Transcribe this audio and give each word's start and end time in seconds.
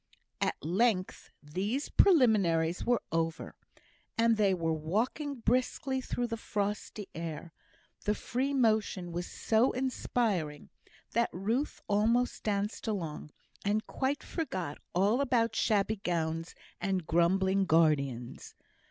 At 0.41 0.55
length 0.63 1.29
these 1.43 1.89
preliminaries 1.89 2.83
were 2.83 3.03
over, 3.11 3.53
and 4.17 4.35
they 4.35 4.51
were 4.51 4.73
walking 4.73 5.35
briskly 5.41 6.01
through 6.01 6.25
the 6.25 6.37
frosty 6.37 7.07
air; 7.13 7.53
the 8.05 8.15
free 8.15 8.51
motion 8.51 9.11
was 9.11 9.27
so 9.29 9.71
inspiriting 9.73 10.71
that 11.11 11.29
Ruth 11.31 11.81
almost 11.87 12.41
danced 12.41 12.87
along, 12.87 13.29
and 13.63 13.85
quite 13.85 14.23
forgot 14.23 14.79
all 14.95 15.21
about 15.21 15.55
shabby 15.55 15.97
gowns 15.97 16.55
and 16.81 17.05
grumbling 17.05 17.65
guardians. 17.65 18.55